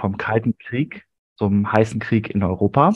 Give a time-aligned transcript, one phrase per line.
[0.00, 1.04] vom Kalten Krieg
[1.36, 2.92] zum heißen Krieg in Europa.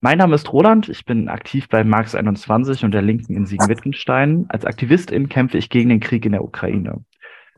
[0.00, 4.46] Mein Name ist Roland, ich bin aktiv bei Marx 21 und der Linken in Siegen-Wittgenstein.
[4.48, 7.04] Als Aktivistin kämpfe ich gegen den Krieg in der Ukraine.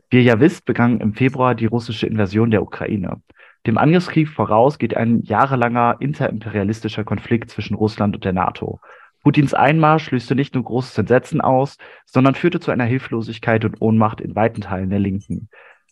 [0.09, 3.21] Wie ihr ja wisst, begann im Februar die russische Invasion der Ukraine.
[3.67, 8.79] Dem Angriffskrieg voraus geht ein jahrelanger interimperialistischer Konflikt zwischen Russland und der NATO.
[9.21, 14.21] Putins Einmarsch löste nicht nur großes Entsetzen aus, sondern führte zu einer Hilflosigkeit und Ohnmacht
[14.21, 15.49] in weiten Teilen der Linken.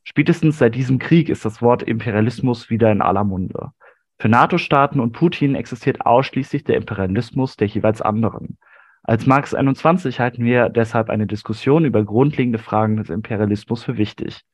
[0.10, 3.74] Spätestens seit diesem Krieg ist das Wort Imperialismus wieder in aller Munde.
[4.18, 8.58] Für NATO-Staaten und Putin existiert ausschließlich der Imperialismus der jeweils anderen.
[9.04, 14.46] Als Marx 21 halten wir deshalb eine Diskussion über grundlegende Fragen des Imperialismus für wichtig.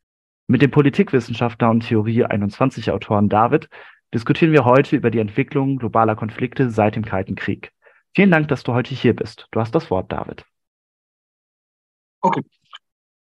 [0.47, 3.70] Mit dem Politikwissenschaftler und Theorie 21 Autoren David
[4.11, 7.72] diskutieren wir heute über die Entwicklung globaler Konflikte seit dem Kalten Krieg.
[8.16, 9.49] Vielen Dank, dass du heute hier bist.
[9.52, 10.45] Du hast das Wort, David.
[12.22, 12.41] Okay.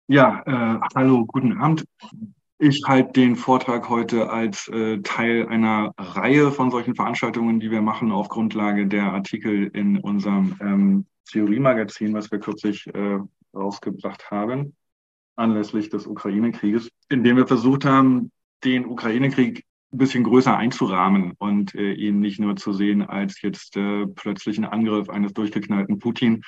[0.07, 1.85] Ja, äh, hallo, guten Abend.
[2.59, 7.81] Ich halte den Vortrag heute als äh, Teil einer Reihe von solchen Veranstaltungen, die wir
[7.81, 13.19] machen auf Grundlage der Artikel in unserem ähm, Theoriemagazin, was wir kürzlich äh,
[13.55, 14.75] rausgebracht haben,
[15.37, 18.29] anlässlich des Ukraine-Krieges, in dem wir versucht haben,
[18.65, 23.77] den Ukraine-Krieg ein bisschen größer einzurahmen und äh, ihn nicht nur zu sehen als jetzt
[23.77, 26.43] äh, plötzlichen Angriff eines durchgeknallten Putin,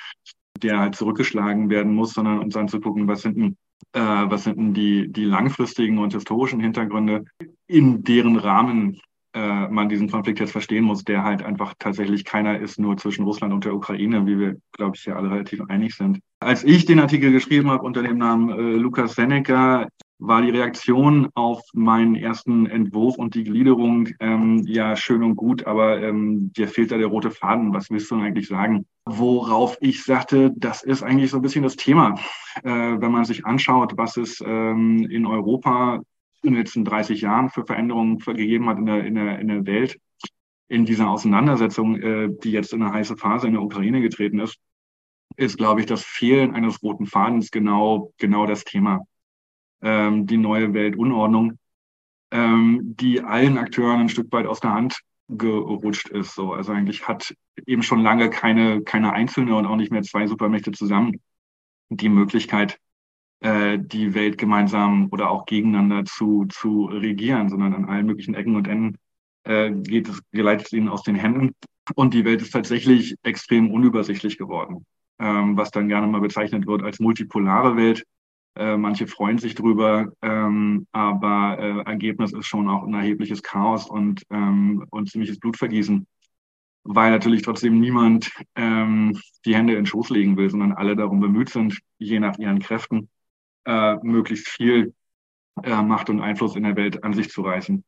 [0.62, 3.56] der halt zurückgeschlagen werden muss, sondern uns anzugucken, was sind denn,
[3.92, 7.24] äh, was sind denn die, die langfristigen und historischen Hintergründe,
[7.66, 9.00] in deren Rahmen
[9.36, 13.24] äh, man diesen Konflikt jetzt verstehen muss, der halt einfach tatsächlich keiner ist, nur zwischen
[13.24, 16.20] Russland und der Ukraine, wie wir, glaube ich, ja alle relativ einig sind.
[16.40, 21.28] Als ich den Artikel geschrieben habe unter dem Namen äh, Lukas Seneca, war die Reaktion
[21.34, 26.68] auf meinen ersten Entwurf und die Gliederung ähm, ja schön und gut, aber ähm, dir
[26.68, 27.74] fehlt da der rote Faden.
[27.74, 28.86] Was willst du eigentlich sagen?
[29.08, 32.18] Worauf ich sagte, das ist eigentlich so ein bisschen das Thema.
[32.64, 36.00] Äh, wenn man sich anschaut, was es ähm, in Europa
[36.42, 39.66] in den letzten 30 Jahren für Veränderungen gegeben hat in der, in der, in der
[39.66, 39.98] Welt,
[40.68, 44.58] in dieser Auseinandersetzung, äh, die jetzt in eine heiße Phase in der Ukraine getreten ist,
[45.36, 49.06] ist, glaube ich, das Fehlen eines roten Fadens genau, genau das Thema
[49.82, 51.58] ähm, die neue Weltunordnung,
[52.30, 56.34] ähm, die allen Akteuren ein Stück weit aus der Hand gerutscht ist.
[56.34, 56.52] So.
[56.52, 57.34] Also eigentlich hat
[57.66, 61.20] eben schon lange keine, keine einzelne und auch nicht mehr zwei Supermächte zusammen
[61.88, 62.78] die Möglichkeit,
[63.40, 68.56] äh, die Welt gemeinsam oder auch gegeneinander zu, zu regieren, sondern an allen möglichen Ecken
[68.56, 68.96] und Enden
[69.44, 71.54] äh, geht es, geleitet ihnen aus den Händen.
[71.94, 74.84] Und die Welt ist tatsächlich extrem unübersichtlich geworden,
[75.20, 78.04] ähm, was dann gerne mal bezeichnet wird als multipolare Welt.
[78.56, 83.86] Äh, manche freuen sich drüber, ähm, aber äh, Ergebnis ist schon auch ein erhebliches Chaos
[83.86, 86.06] und, ähm, und ziemliches Blutvergießen,
[86.84, 91.20] weil natürlich trotzdem niemand ähm, die Hände in den Schoß legen will, sondern alle darum
[91.20, 93.10] bemüht sind, je nach ihren Kräften
[93.66, 94.94] äh, möglichst viel
[95.62, 97.84] äh, Macht und Einfluss in der Welt an sich zu reißen.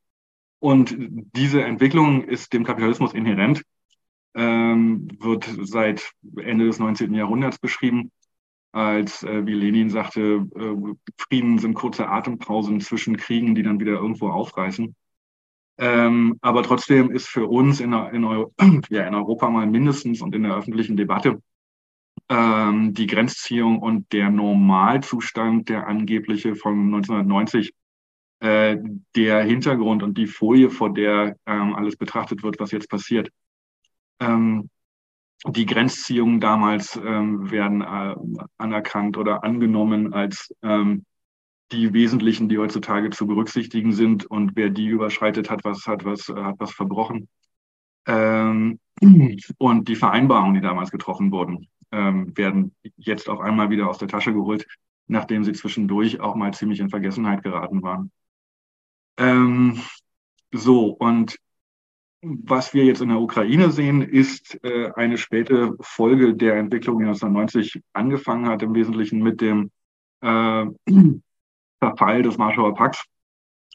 [0.58, 0.96] Und
[1.34, 3.62] diese Entwicklung ist dem Kapitalismus inhärent,
[4.34, 7.14] ähm, wird seit Ende des 19.
[7.14, 8.10] Jahrhunderts beschrieben
[8.72, 13.92] als, äh, wie Lenin sagte, äh, Frieden sind kurze Atempausen zwischen Kriegen, die dann wieder
[13.92, 14.94] irgendwo aufreißen.
[15.78, 18.24] Ähm, aber trotzdem ist für uns in, in,
[18.90, 21.40] ja, in, Europa mal mindestens und in der öffentlichen Debatte
[22.28, 27.72] ähm, die Grenzziehung und der Normalzustand, der angebliche von 1990,
[28.40, 28.76] äh,
[29.16, 33.30] der Hintergrund und die Folie, vor der ähm, alles betrachtet wird, was jetzt passiert.
[34.20, 34.68] Ähm,
[35.47, 38.15] die Grenzziehungen damals ähm, werden äh,
[38.56, 41.04] anerkannt oder angenommen als ähm,
[41.71, 44.26] die wesentlichen, die heutzutage zu berücksichtigen sind.
[44.26, 47.28] Und wer die überschreitet, hat was, hat was, hat was verbrochen.
[48.06, 48.81] Ähm,
[49.59, 54.09] und die Vereinbarungen, die damals getroffen wurden, ähm, werden jetzt auf einmal wieder aus der
[54.09, 54.66] Tasche geholt,
[55.06, 58.10] nachdem sie zwischendurch auch mal ziemlich in Vergessenheit geraten waren.
[59.19, 59.81] Ähm,
[60.53, 61.37] so, und
[62.22, 67.04] was wir jetzt in der Ukraine sehen, ist äh, eine späte Folge der Entwicklung, die
[67.04, 69.70] 1990 angefangen hat, im Wesentlichen mit dem
[70.20, 70.66] äh,
[71.80, 73.04] Zerfall des Warschauer Pakts,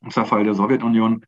[0.09, 1.25] Zerfall der Sowjetunion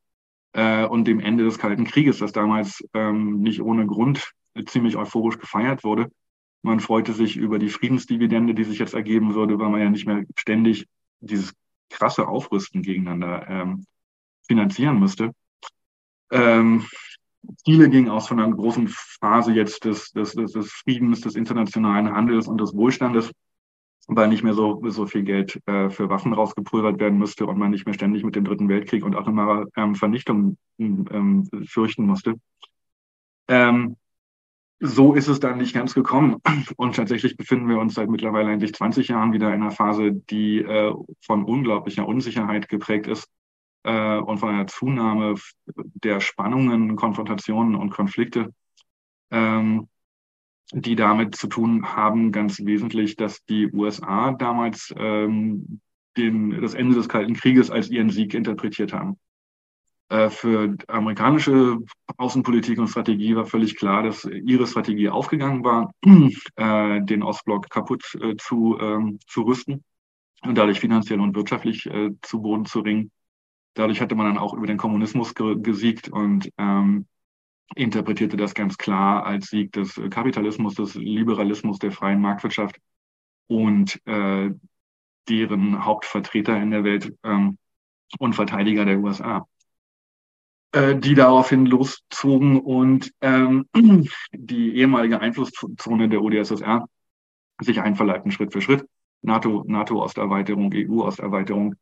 [0.54, 4.32] äh, und dem Ende des Kalten Krieges, das damals ähm, nicht ohne Grund
[4.66, 6.12] ziemlich euphorisch gefeiert wurde.
[6.64, 10.08] Man freute sich über die Friedensdividende, die sich jetzt ergeben würde, weil man ja nicht
[10.08, 10.88] mehr ständig
[11.20, 11.54] dieses
[11.90, 13.86] krasse Aufrüsten gegeneinander ähm,
[14.48, 15.32] finanzieren müsste.
[16.36, 16.86] Ähm,
[17.64, 22.12] Ziele gingen aus von einer großen Phase jetzt des, des, des, des Friedens, des internationalen
[22.12, 23.32] Handels und des Wohlstandes,
[24.08, 27.72] weil nicht mehr so, so viel Geld äh, für Waffen rausgepulvert werden müsste und man
[27.72, 32.36] nicht mehr ständig mit dem Dritten Weltkrieg und atomarer ähm, Vernichtung ähm, fürchten musste.
[33.48, 33.96] Ähm,
[34.82, 36.42] so ist es dann nicht ganz gekommen.
[36.76, 40.60] Und tatsächlich befinden wir uns seit mittlerweile eigentlich 20 Jahren wieder in einer Phase, die
[40.60, 43.30] äh, von unglaublicher Unsicherheit geprägt ist
[43.86, 45.36] äh, und von einer Zunahme
[45.76, 48.54] der Spannungen, Konfrontationen und Konflikte,
[49.32, 49.88] ähm,
[50.72, 55.80] die damit zu tun haben, ganz wesentlich, dass die USA damals ähm,
[56.18, 59.20] den, das Ende des Kalten Krieges als ihren Sieg interpretiert haben.
[60.10, 61.78] Äh, für amerikanische
[62.18, 65.92] Außenpolitik und Strategie war völlig klar, dass ihre Strategie aufgegangen war,
[66.56, 69.84] äh, den Ostblock kaputt äh, zu, ähm, zu rüsten
[70.44, 73.12] und dadurch finanziell und wirtschaftlich äh, zu Boden zu ringen.
[73.76, 77.06] Dadurch hatte man dann auch über den Kommunismus ge gesiegt und ähm,
[77.76, 82.80] interpretierte das ganz klar als Sieg des Kapitalismus, des Liberalismus, der freien Marktwirtschaft
[83.48, 84.52] und äh,
[85.28, 87.58] deren Hauptvertreter in der Welt ähm,
[88.18, 89.46] und Verteidiger der USA,
[90.72, 93.68] äh, die daraufhin loszogen und ähm,
[94.34, 96.88] die ehemalige Einflusszone der OdSSR
[97.62, 98.86] sich einverleibten Schritt für Schritt.
[99.22, 101.76] NATO, NATO-Osterweiterung, EU-Osterweiterung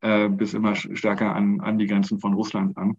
[0.00, 2.96] äh, bis immer stärker an, an die Grenzen von Russland an.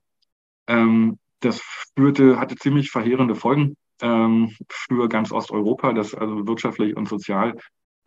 [0.67, 1.61] Ähm, das
[1.95, 7.57] führte, hatte ziemlich verheerende Folgen ähm, für ganz Osteuropa, das also wirtschaftlich und sozial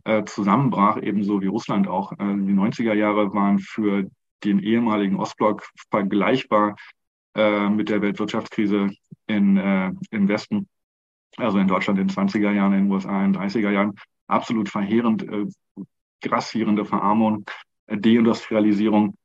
[0.04, 2.12] äh, zusammenbrach, ebenso wie Russland auch.
[2.12, 4.08] Äh, die 90er Jahre waren für
[4.44, 6.76] den ehemaligen Ostblock vergleichbar
[7.34, 8.90] äh, mit der Weltwirtschaftskrise
[9.26, 10.68] in, äh, im Westen,
[11.36, 13.94] also in Deutschland in den 20er Jahren, in den USA in den 30er Jahren.
[14.26, 15.46] Absolut verheerend, äh,
[16.20, 17.44] grassierende Verarmung,
[17.86, 19.16] Deindustrialisierung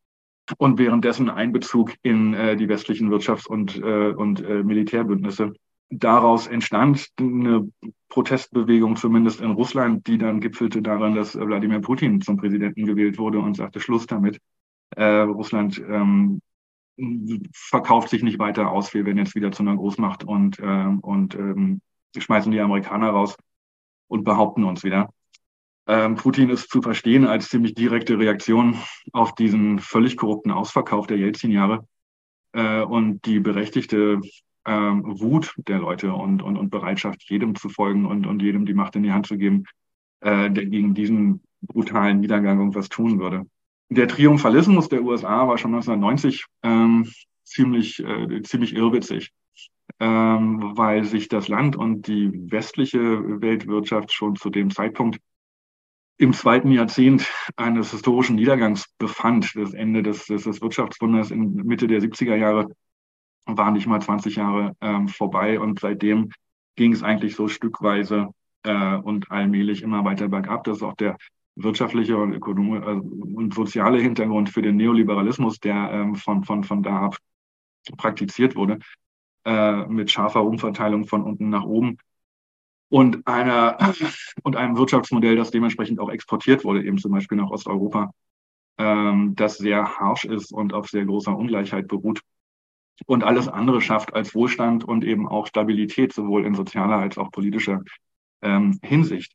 [0.58, 5.54] und währenddessen Einbezug in äh, die westlichen Wirtschafts- und, äh, und äh, Militärbündnisse.
[5.92, 7.72] Daraus entstand eine
[8.10, 13.40] Protestbewegung, zumindest in Russland, die dann gipfelte daran, dass Wladimir Putin zum Präsidenten gewählt wurde
[13.40, 14.40] und sagte, Schluss damit.
[14.92, 16.42] Äh, Russland ähm,
[17.54, 18.94] verkauft sich nicht weiter aus.
[18.94, 21.82] Wir werden jetzt wieder zu einer Großmacht und, äh, und ähm,
[22.18, 23.36] schmeißen die Amerikaner raus
[24.08, 25.10] und behaupten uns wieder.
[25.90, 28.78] Ähm, Putin ist zu verstehen als ziemlich direkte Reaktion
[29.12, 31.88] auf diesen völlig korrupten Ausverkauf der Jelzin-Jahre
[32.54, 34.22] äh, und die berechtigte
[34.68, 38.76] ähm, Wut der Leute und, und, und Bereitschaft, jedem zu folgen und, und jedem die
[38.76, 39.64] Macht in die Hand zu geben,
[40.20, 43.48] äh, der gegen diesen brutalen Niedergang irgendwas tun würde.
[43.90, 47.12] Der Triumphalismus der USA war schon 1990 ähm,
[47.44, 49.32] ziemlich, äh, ziemlich irrwitzig,
[50.00, 55.20] ähm, weil sich das Land und die westliche Weltwirtschaft schon zu dem Zeitpunkt
[56.20, 59.56] im zweiten Jahrzehnt eines historischen Niedergangs befand.
[59.56, 62.68] Das Ende des, des, des Wirtschaftswunders in Mitte der 70er Jahre
[63.46, 66.30] war nicht mal 20 Jahre ähm, vorbei und seitdem
[66.76, 68.28] ging es eigentlich so stückweise
[68.64, 70.66] äh, und allmählich immer weiter bergab.
[70.66, 71.18] Das ist auch der
[71.56, 76.84] wirtschaftliche und ökonomische äh, und soziale Hintergrund für den Neoliberalismus, der ähm, von, von, von
[76.84, 77.18] da ab
[77.96, 78.80] praktiziert wurde,
[79.46, 81.98] äh, mit scharfer Umverteilung von unten nach oben
[82.90, 83.78] und einer
[84.44, 88.12] und einem Wirtschaftsmodell, das dementsprechend auch exportiert wurde, eben zum Beispiel nach Osteuropa,
[88.78, 92.22] ähm, das sehr harsch ist und auf sehr großer Ungleichheit beruht
[93.06, 97.32] und alles andere schafft als Wohlstand und eben auch Stabilität, sowohl in sozialer als auch
[97.32, 97.82] politischer
[98.42, 99.34] ähm, Hinsicht.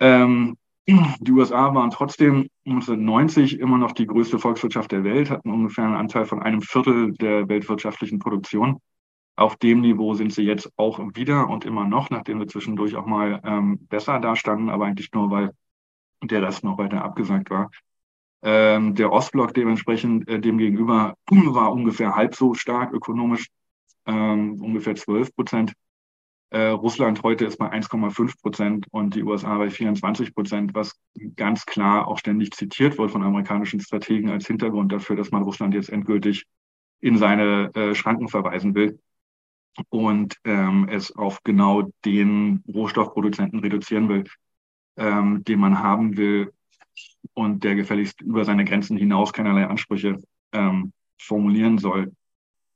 [0.00, 5.84] Ähm, die USA waren trotzdem 1990 immer noch die größte Volkswirtschaft der Welt, hatten ungefähr
[5.84, 8.80] einen Anteil von einem Viertel der weltwirtschaftlichen Produktion.
[9.36, 13.06] Auf dem Niveau sind sie jetzt auch wieder und immer noch, nachdem wir zwischendurch auch
[13.06, 15.50] mal ähm, besser dastanden, aber eigentlich nur, weil
[16.22, 17.70] der Rest noch weiter abgesagt war.
[18.42, 23.48] Ähm, der Ostblock dementsprechend äh, demgegenüber war ungefähr halb so stark ökonomisch,
[24.06, 25.72] ähm, ungefähr 12 Prozent.
[26.50, 30.94] Äh, Russland heute ist bei 1,5 Prozent und die USA bei 24 Prozent, was
[31.34, 35.74] ganz klar auch ständig zitiert wird von amerikanischen Strategen als Hintergrund dafür, dass man Russland
[35.74, 36.44] jetzt endgültig
[37.00, 39.00] in seine äh, Schranken verweisen will
[39.88, 44.24] und ähm, es auf genau den Rohstoffproduzenten reduzieren will,
[44.96, 46.52] ähm, den man haben will,
[47.32, 50.20] und der gefälligst über seine Grenzen hinaus keinerlei Ansprüche
[50.52, 52.12] ähm, formulieren soll.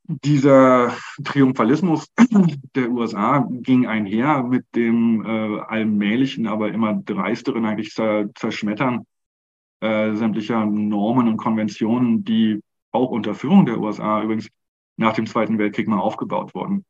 [0.05, 2.07] Dieser Triumphalismus
[2.75, 9.05] der USA ging einher mit dem äh, allmählichen, aber immer dreisteren eigentlich Zerschmettern
[9.81, 14.49] äh, sämtlicher Normen und Konventionen, die auch unter Führung der USA übrigens
[14.97, 16.85] nach dem Zweiten Weltkrieg mal aufgebaut wurden.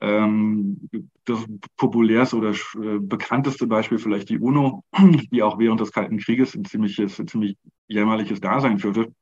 [0.00, 0.88] Ähm,
[1.24, 1.44] das
[1.76, 4.82] populärste oder äh, bekannteste Beispiel vielleicht die UNO,
[5.30, 9.12] die auch während des Kalten Krieges ein ziemliches, ein ziemlich jämmerliches Dasein führte.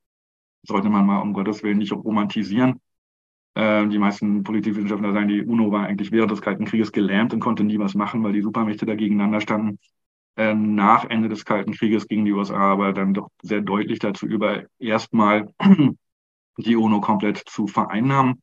[0.62, 2.80] Sollte man mal um Gottes Willen nicht romantisieren.
[3.54, 7.40] Äh, die meisten Politikwissenschaftler sagen, die UNO war eigentlich während des Kalten Krieges gelähmt und
[7.40, 9.78] konnte nie was machen, weil die Supermächte da gegeneinander standen.
[10.36, 14.26] Äh, nach Ende des Kalten Krieges gingen die USA aber dann doch sehr deutlich dazu
[14.26, 15.52] über, erstmal
[16.56, 18.42] die UNO komplett zu vereinnahmen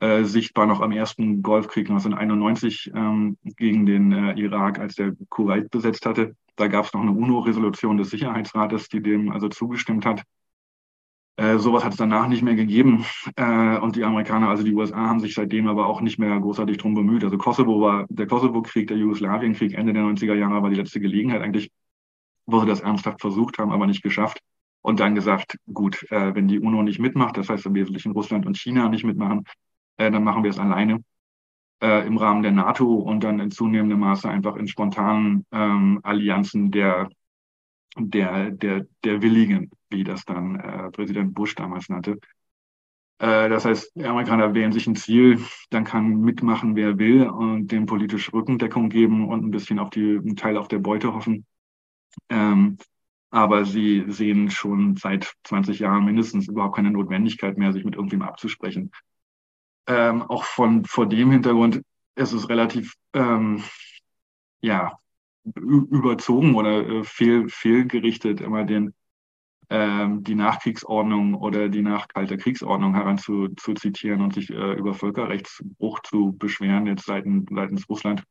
[0.00, 5.70] äh, sichtbar noch am ersten Golfkrieg 1991 ähm, gegen den äh, Irak, als der Kuwait
[5.70, 6.34] besetzt hatte.
[6.56, 10.22] Da gab es noch eine UNO-Resolution des Sicherheitsrates, die dem also zugestimmt hat.
[11.36, 13.04] Äh, sowas hat es danach nicht mehr gegeben.
[13.36, 16.78] Äh, und die Amerikaner, also die USA, haben sich seitdem aber auch nicht mehr großartig
[16.78, 17.24] drum bemüht.
[17.24, 21.42] Also Kosovo war der Kosovo-Krieg, der Jugoslawienkrieg Ende der 90er Jahre war die letzte Gelegenheit
[21.42, 21.70] eigentlich,
[22.46, 24.40] wo sie das ernsthaft versucht haben, aber nicht geschafft.
[24.82, 28.46] Und dann gesagt, gut, äh, wenn die UNO nicht mitmacht, das heißt im Wesentlichen Russland
[28.46, 29.44] und China nicht mitmachen,
[29.96, 31.04] äh, dann machen wir es alleine
[31.80, 36.70] äh, im Rahmen der NATO und dann in zunehmendem Maße einfach in spontanen ähm, Allianzen
[36.70, 37.08] der
[37.96, 42.18] der, der, der Willigen, wie das dann äh, Präsident Bush damals nannte.
[43.18, 47.70] Äh, das heißt, die Amerikaner wählen sich ein Ziel, dann kann mitmachen, wer will und
[47.70, 51.46] dem politisch Rückendeckung geben und ein bisschen auf die, einen Teil auf der Beute hoffen.
[52.28, 52.78] Ähm,
[53.30, 58.22] aber sie sehen schon seit 20 Jahren mindestens überhaupt keine Notwendigkeit mehr, sich mit irgendwem
[58.22, 58.90] abzusprechen.
[59.86, 61.82] Ähm, auch von vor dem Hintergrund
[62.14, 63.64] ist es relativ ähm,
[64.60, 64.98] ja
[65.44, 68.94] überzogen oder äh, fehl, fehlgerichtet, immer den,
[69.70, 76.86] ähm, die Nachkriegsordnung oder die Nachkalte Kriegsordnung heranzuzitieren und sich äh, über Völkerrechtsbruch zu beschweren,
[76.86, 78.22] jetzt seitens, seitens Russland,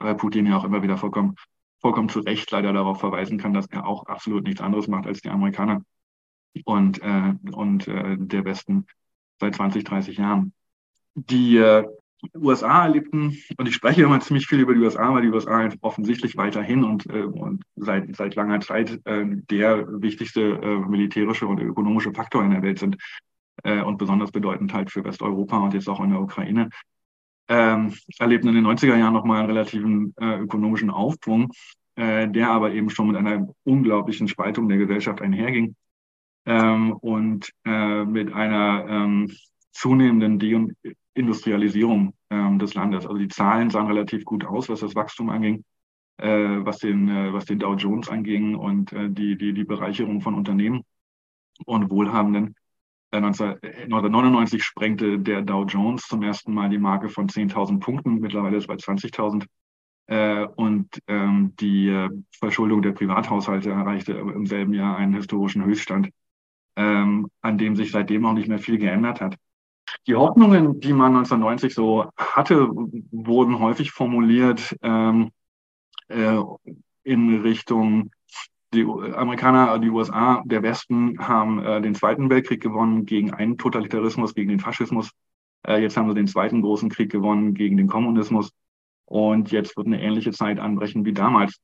[0.00, 1.36] weil Putin ja auch immer wieder vollkommen,
[1.80, 5.20] vollkommen zu Recht leider darauf verweisen kann, dass er auch absolut nichts anderes macht als
[5.20, 5.82] die Amerikaner
[6.64, 8.86] und, äh, und äh, der Westen
[9.38, 10.52] seit 20, 30 Jahren.
[11.14, 11.84] Die äh,
[12.34, 16.36] USA erlebten, und ich spreche immer ziemlich viel über die USA, weil die USA offensichtlich
[16.36, 22.12] weiterhin und, äh, und seit, seit langer Zeit äh, der wichtigste äh, militärische und ökonomische
[22.12, 22.96] Faktor in der Welt sind
[23.62, 26.70] äh, und besonders bedeutend halt für Westeuropa und jetzt auch in der Ukraine.
[27.48, 31.52] Ähm, erlebten in den 90er Jahren nochmal einen relativen äh, ökonomischen Aufschwung,
[31.96, 35.74] der aber eben schon mit einer unglaublichen Spaltung der Gesellschaft einherging
[36.46, 39.30] ähm, und mit einer ähm,
[39.72, 40.66] zunehmenden De
[41.14, 43.06] Industrialisierung ähm, des Landes.
[43.06, 45.64] Also die Zahlen sahen relativ gut aus, was das Wachstum anging,
[46.18, 50.20] äh, was, den, äh, was den Dow Jones anging und äh, die, die, die Bereicherung
[50.20, 50.82] von Unternehmen
[51.66, 52.54] und Wohlhabenden.
[53.12, 58.20] 1999 äh, sprengte der Dow Jones zum ersten Mal die Marke von 10.000 Punkten.
[58.20, 59.46] Mittlerweile ist es bei 20.000.
[60.06, 66.10] Äh, und ähm, die äh, Verschuldung der Privathaushalte erreichte im selben Jahr einen historischen Höchststand,
[66.76, 69.36] ähm, an dem sich seitdem auch nicht mehr viel geändert hat.
[70.06, 72.68] Die Hoffnungen, die man 1990 so hatte,
[73.10, 75.30] wurden häufig formuliert ähm,
[76.08, 76.40] äh,
[77.04, 78.10] in Richtung
[78.72, 84.34] die Amerikaner, die USA, der Westen haben äh, den Zweiten Weltkrieg gewonnen gegen einen Totalitarismus,
[84.34, 85.10] gegen den Faschismus.
[85.66, 88.52] Äh, jetzt haben sie den zweiten großen Krieg gewonnen gegen den Kommunismus.
[89.06, 91.60] Und jetzt wird eine ähnliche Zeit anbrechen wie damals.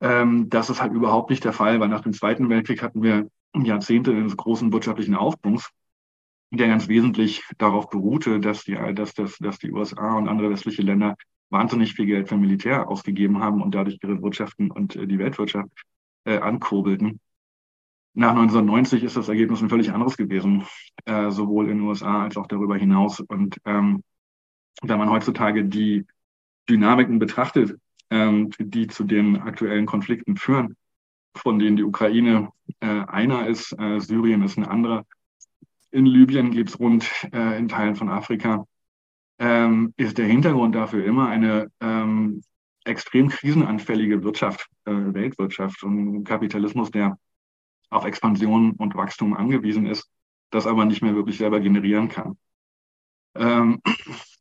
[0.00, 3.28] Ähm, das ist halt überhaupt nicht der Fall, weil nach dem Zweiten Weltkrieg hatten wir
[3.54, 5.70] Jahrzehnte eines großen wirtschaftlichen Aufbruchs
[6.50, 10.82] der ganz wesentlich darauf beruhte, dass die, dass, dass, dass die USA und andere westliche
[10.82, 11.16] Länder
[11.50, 15.70] wahnsinnig viel Geld für Militär ausgegeben haben und dadurch ihre Wirtschaften und äh, die Weltwirtschaft
[16.24, 17.20] äh, ankurbelten.
[18.14, 20.64] Nach 1990 ist das Ergebnis ein völlig anderes gewesen,
[21.04, 23.20] äh, sowohl in den USA als auch darüber hinaus.
[23.20, 24.02] Und ähm,
[24.82, 26.06] wenn man heutzutage die
[26.68, 27.78] Dynamiken betrachtet,
[28.10, 30.76] ähm, die zu den aktuellen Konflikten führen,
[31.36, 32.50] von denen die Ukraine
[32.80, 35.04] äh, einer ist, äh, Syrien ist ein anderer,
[35.90, 38.66] in Libyen geht es rund äh, in Teilen von Afrika,
[39.38, 42.42] ähm, ist der Hintergrund dafür immer eine ähm,
[42.84, 47.18] extrem krisenanfällige Wirtschaft, äh, Weltwirtschaft und Kapitalismus, der
[47.90, 50.10] auf Expansion und Wachstum angewiesen ist,
[50.50, 52.36] das aber nicht mehr wirklich selber generieren kann.
[53.34, 53.80] Ähm,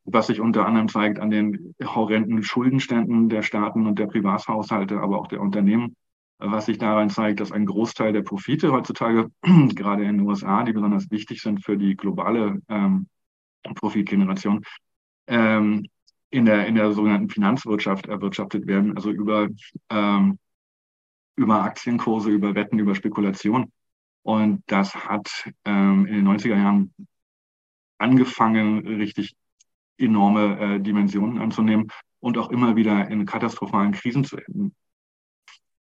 [0.05, 5.19] was sich unter anderem zeigt an den horrenden Schuldenständen der Staaten und der Privathaushalte, aber
[5.19, 5.95] auch der Unternehmen,
[6.37, 10.73] was sich daran zeigt, dass ein Großteil der Profite heutzutage, gerade in den USA, die
[10.73, 13.07] besonders wichtig sind für die globale ähm,
[13.75, 14.63] Profitgeneration,
[15.27, 15.85] ähm,
[16.29, 19.47] in, der, in der sogenannten Finanzwirtschaft erwirtschaftet werden, also über,
[19.89, 20.37] ähm,
[21.35, 23.71] über Aktienkurse, über Wetten, über Spekulation.
[24.23, 26.93] Und das hat ähm, in den 90er Jahren
[27.97, 29.35] angefangen, richtig
[29.97, 31.87] enorme äh, Dimensionen anzunehmen
[32.19, 34.75] und auch immer wieder in katastrophalen Krisen zu enden.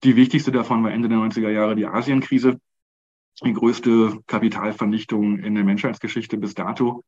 [0.04, 2.61] Die wichtigste davon war Ende der 90er Jahre die Asienkrise,
[3.44, 7.04] die größte Kapitalvernichtung in der Menschheitsgeschichte bis dato,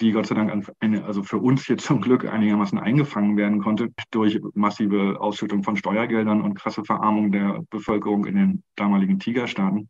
[0.00, 3.92] die Gott sei Dank eine, also für uns jetzt zum Glück einigermaßen eingefangen werden konnte
[4.10, 9.88] durch massive Ausschüttung von Steuergeldern und krasse Verarmung der Bevölkerung in den damaligen Tigerstaaten.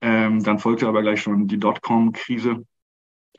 [0.00, 2.64] Ähm, dann folgte aber gleich schon die Dotcom-Krise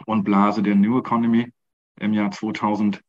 [0.05, 1.51] und Blase der New Economy
[1.99, 3.01] im Jahr 2000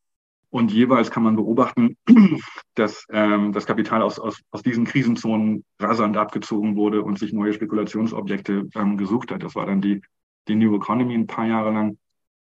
[0.53, 1.97] und jeweils kann man beobachten,
[2.75, 7.55] dass ähm, das Kapital aus, aus, aus diesen Krisenzonen rasant abgezogen wurde und sich neue
[7.55, 9.43] Spekulationsobjekte ähm, gesucht hat.
[9.43, 10.03] Das war dann die,
[10.49, 11.97] die New Economy ein paar Jahre lang.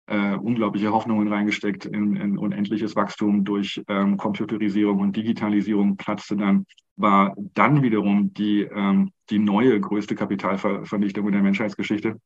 [0.07, 6.65] äh, unglaubliche Hoffnungen reingesteckt in, in unendliches Wachstum durch ähm, Computerisierung und Digitalisierung, platzte dann,
[6.95, 12.21] war dann wiederum die, ähm, die neue größte Kapitalvernichtung in der Menschheitsgeschichte.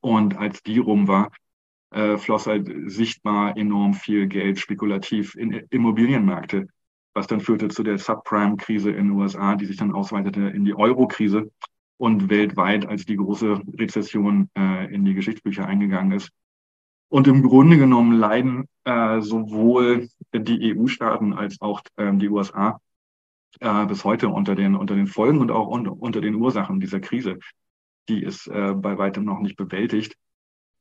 [0.00, 1.30] Und als die rum war,
[1.94, 6.66] äh, floss halt sichtbar enorm viel Geld spekulativ in Immobilienmärkte,
[7.14, 10.74] was dann führte zu der Subprime-Krise in den USA, die sich dann ausweitete in die
[10.74, 11.50] Euro-Krise
[11.96, 16.30] und weltweit als die große Rezession äh, in die Geschichtsbücher eingegangen ist.
[17.08, 22.80] Und im Grunde genommen leiden äh, sowohl die EU-Staaten als auch ähm, die USA
[23.60, 26.98] äh, bis heute unter den, unter den Folgen und auch un unter den Ursachen dieser
[26.98, 27.38] Krise.
[28.08, 30.16] Die ist äh, bei weitem noch nicht bewältigt.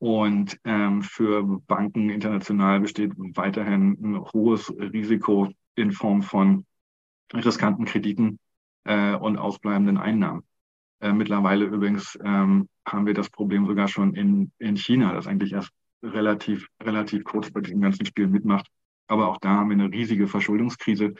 [0.03, 6.65] Und ähm, für Banken international besteht weiterhin ein hohes Risiko in Form von
[7.33, 8.37] riskanten Krediten
[8.83, 10.43] äh, und ausbleibenden Einnahmen.
[10.99, 15.53] Äh, mittlerweile übrigens ähm, haben wir das Problem sogar schon in, in China, das eigentlich
[15.53, 15.71] erst
[16.03, 18.67] relativ, relativ kurz bei diesem ganzen Spiel mitmacht.
[19.07, 21.13] Aber auch da haben wir eine riesige Verschuldungskrise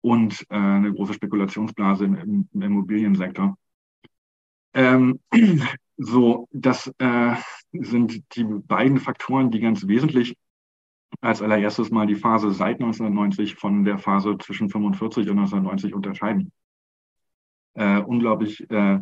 [0.00, 3.58] und äh, eine große Spekulationsblase im, im Immobiliensektor.
[4.72, 5.20] Ähm,
[5.98, 7.34] so, das äh,
[7.72, 10.36] sind die beiden Faktoren, die ganz wesentlich
[11.20, 16.52] als allererstes mal die Phase seit 1990 von der Phase zwischen 45 und 1990 unterscheiden.
[17.74, 18.98] Äh, unglaublich äh,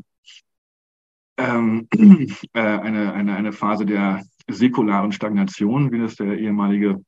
[1.36, 1.88] ähm,
[2.52, 7.02] äh, eine, eine, eine Phase der säkularen Stagnation, wie das der ehemalige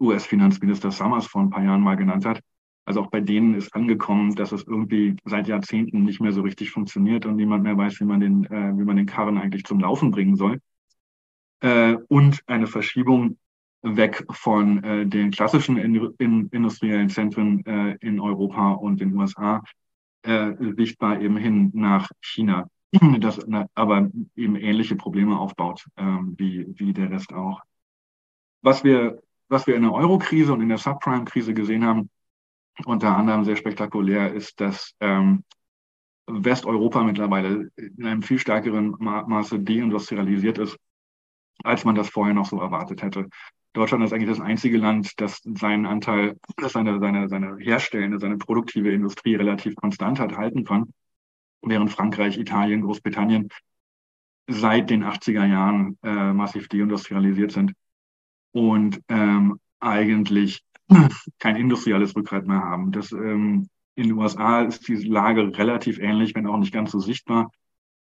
[0.00, 2.40] US-Finanzminister Summers vor ein paar Jahren mal genannt hat.
[2.84, 6.70] Also auch bei denen ist angekommen, dass es irgendwie seit Jahrzehnten nicht mehr so richtig
[6.70, 9.80] funktioniert und niemand mehr weiß, wie man den, äh, wie man den Karren eigentlich zum
[9.80, 10.60] Laufen bringen soll.
[11.60, 13.38] Äh, und eine Verschiebung
[13.82, 19.62] weg von äh, den klassischen in, in, industriellen Zentren äh, in Europa und den USA,
[20.22, 22.66] äh, sichtbar eben hin nach China
[23.20, 23.40] das
[23.74, 27.60] aber eben ähnliche Probleme aufbaut, ähm, wie, wie der Rest auch.
[28.62, 32.10] Was wir, was wir in der Euro-Krise und in der Subprime-Krise gesehen haben,
[32.84, 35.44] unter anderem sehr spektakulär, ist, dass ähm,
[36.26, 40.78] Westeuropa mittlerweile in einem viel stärkeren Ma Maße deindustrialisiert ist,
[41.62, 43.28] als man das vorher noch so erwartet hätte.
[43.74, 48.38] Deutschland ist eigentlich das einzige Land, das seinen Anteil, das seine, seine, seine herstellende, seine
[48.38, 50.92] produktive Industrie relativ konstant hat halten kann
[51.66, 53.48] während Frankreich, Italien, Großbritannien
[54.46, 57.72] seit den 80er Jahren äh, massiv deindustrialisiert sind
[58.52, 60.62] und ähm, eigentlich
[61.38, 62.92] kein industrielles Rückgrat mehr haben.
[62.92, 66.98] Das, ähm, in den USA ist die Lage relativ ähnlich, wenn auch nicht ganz so
[66.98, 67.50] sichtbar,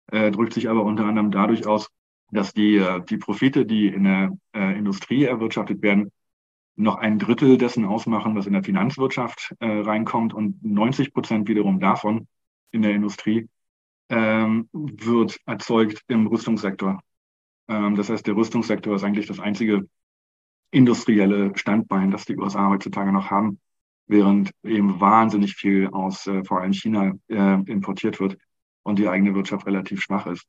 [0.07, 1.89] äh, drückt sich aber unter anderem dadurch aus,
[2.31, 6.11] dass die, äh, die Profite, die in der äh, Industrie erwirtschaftet werden,
[6.75, 11.79] noch ein Drittel dessen ausmachen, was in der Finanzwirtschaft äh, reinkommt und 90 Prozent wiederum
[11.79, 12.27] davon
[12.71, 13.47] in der Industrie
[14.09, 17.01] ähm, wird erzeugt im Rüstungssektor.
[17.67, 19.87] Ähm, das heißt, der Rüstungssektor ist eigentlich das einzige
[20.71, 23.59] industrielle Standbein, das die USA heutzutage noch haben,
[24.07, 28.37] während eben wahnsinnig viel aus äh, vor allem China äh, importiert wird
[28.83, 30.45] und die eigene Wirtschaft relativ schwach ist.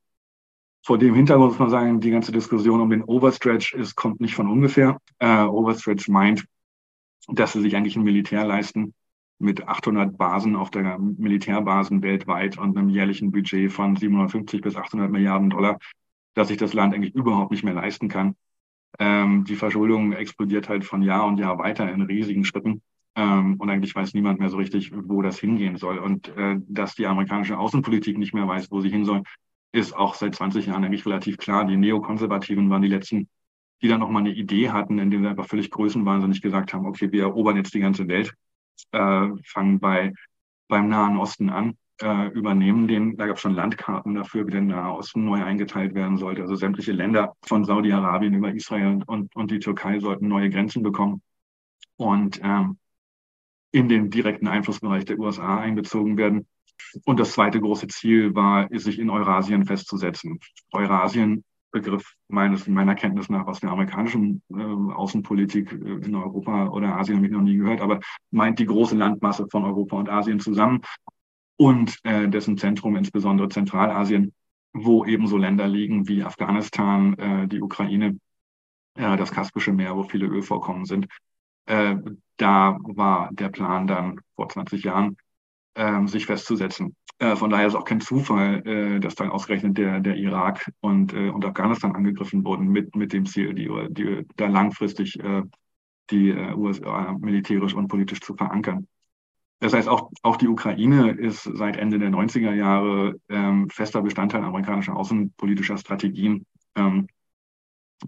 [0.84, 4.34] Vor dem Hintergrund muss man sagen, die ganze Diskussion um den Overstretch ist, kommt nicht
[4.34, 4.98] von ungefähr.
[5.18, 6.46] Äh, Overstretch meint,
[7.26, 8.94] dass sie sich eigentlich ein Militär leisten,
[9.38, 15.10] mit 800 Basen auf der Militärbasen weltweit und einem jährlichen Budget von 750 bis 800
[15.10, 15.78] Milliarden Dollar,
[16.34, 18.34] dass sich das Land eigentlich überhaupt nicht mehr leisten kann.
[18.98, 22.82] Ähm, die Verschuldung explodiert halt von Jahr und Jahr weiter in riesigen Schritten.
[23.14, 25.98] Ähm, und eigentlich weiß niemand mehr so richtig, wo das hingehen soll.
[25.98, 29.22] Und äh, dass die amerikanische Außenpolitik nicht mehr weiß, wo sie hin soll,
[29.72, 31.64] ist auch seit 20 Jahren eigentlich relativ klar.
[31.64, 33.28] Die Neokonservativen waren die letzten,
[33.82, 37.22] die dann nochmal eine Idee hatten, indem sie einfach völlig größenwahnsinnig gesagt haben, okay, wir
[37.22, 38.34] erobern jetzt die ganze Welt
[38.92, 40.12] äh, fangen bei,
[40.68, 43.16] beim Nahen Osten an, äh, übernehmen den.
[43.16, 46.42] Da gab es schon Landkarten dafür, wie der Nahe Osten neu eingeteilt werden sollte.
[46.42, 51.22] Also sämtliche Länder von Saudi-Arabien über Israel und, und die Türkei sollten neue Grenzen bekommen
[51.96, 52.78] und ähm,
[53.70, 56.46] in den direkten Einflussbereich der USA einbezogen werden.
[57.04, 60.38] Und das zweite große Ziel war, sich in Eurasien festzusetzen.
[60.72, 67.18] Eurasien Begriff meines, meiner Kenntnis nach aus der amerikanischen äh, Außenpolitik in Europa oder Asien
[67.18, 70.80] habe ich noch nie gehört, aber meint die große Landmasse von Europa und Asien zusammen
[71.58, 74.32] und äh, dessen Zentrum, insbesondere Zentralasien,
[74.72, 78.18] wo ebenso Länder liegen wie Afghanistan, äh, die Ukraine,
[78.94, 81.08] äh, das Kaspische Meer, wo viele Ölvorkommen sind.
[81.66, 81.96] Äh,
[82.36, 85.16] da war der Plan dann vor 20 Jahren,
[85.74, 86.94] ähm, sich festzusetzen.
[87.18, 91.12] Äh, von daher ist auch kein Zufall, äh, dass dann ausgerechnet der, der Irak und,
[91.12, 95.42] äh, und Afghanistan angegriffen wurden mit, mit dem Ziel, die, die da langfristig äh,
[96.10, 98.86] die äh, USA militärisch und politisch zu verankern.
[99.60, 104.44] Das heißt, auch, auch die Ukraine ist seit Ende der 90er Jahre ähm, fester Bestandteil
[104.44, 106.46] amerikanischer außenpolitischer Strategien.
[106.76, 107.08] Ähm,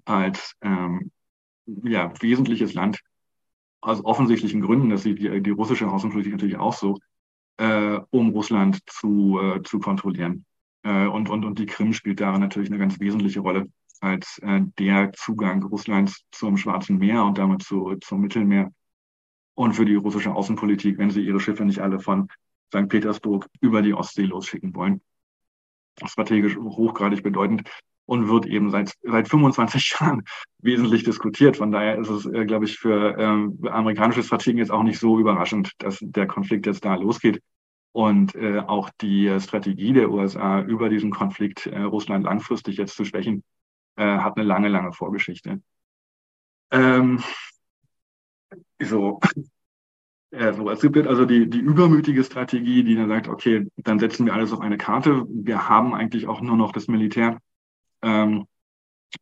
[0.05, 1.11] als ähm,
[1.67, 3.01] ja, wesentliches Land
[3.81, 6.99] aus offensichtlichen Gründen, das sieht die, die russische Außenpolitik natürlich auch so,
[7.57, 10.45] äh, um Russland zu, äh, zu kontrollieren.
[10.83, 14.61] Äh, und, und, und die Krim spielt darin natürlich eine ganz wesentliche Rolle als äh,
[14.79, 18.73] der Zugang Russlands zum Schwarzen Meer und damit zu, zum Mittelmeer.
[19.61, 22.29] Und für die russische Außenpolitik, wenn sie ihre Schiffe nicht alle von
[22.75, 22.89] St.
[22.89, 25.03] Petersburg über die Ostsee losschicken wollen.
[26.03, 27.71] Strategisch hochgradig bedeutend
[28.07, 30.25] und wird eben seit, seit 25 Jahren
[30.61, 31.59] wesentlich diskutiert.
[31.59, 35.19] Von daher ist es, äh, glaube ich, für ähm, amerikanische Strategen jetzt auch nicht so
[35.19, 37.43] überraschend, dass der Konflikt jetzt da losgeht.
[37.93, 43.05] Und äh, auch die Strategie der USA über diesen Konflikt äh, Russland langfristig jetzt zu
[43.05, 43.45] schwächen,
[43.97, 45.61] äh, hat eine lange, lange Vorgeschichte.
[46.71, 47.23] Ähm,
[48.81, 49.21] so,
[50.31, 54.27] äh, so, es gibt also die, die übermütige Strategie, die dann sagt, okay, dann setzen
[54.27, 55.27] wir alles auf eine Karte.
[55.29, 57.39] Wir haben eigentlich auch nur noch das Militär
[58.03, 58.47] ähm,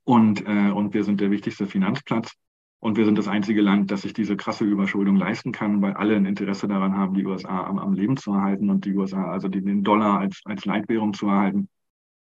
[0.04, 2.34] und, äh, und wir sind der wichtigste Finanzplatz.
[2.80, 6.14] Und wir sind das einzige Land, das sich diese krasse Überschuldung leisten kann, weil alle
[6.14, 9.48] ein Interesse daran haben, die USA am, am Leben zu erhalten und die USA, also
[9.48, 11.68] den Dollar als, als Leitwährung zu erhalten.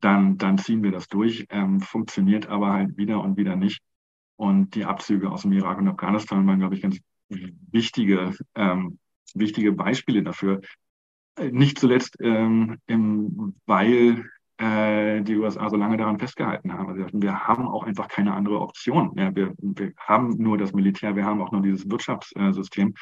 [0.00, 1.46] Dann, dann ziehen wir das durch.
[1.50, 3.82] Ähm, funktioniert aber halt wieder und wieder nicht.
[4.36, 6.98] Und die Abzüge aus dem Irak und Afghanistan waren, glaube ich, ganz
[7.70, 8.98] wichtige, ähm,
[9.34, 10.60] wichtige Beispiele dafür.
[11.38, 14.24] Nicht zuletzt, ähm, im, weil
[14.58, 16.88] äh, die USA so lange daran festgehalten haben.
[16.90, 19.12] Also wir haben auch einfach keine andere Option.
[19.16, 22.94] Ja, wir, wir haben nur das Militär, wir haben auch nur dieses Wirtschaftssystem.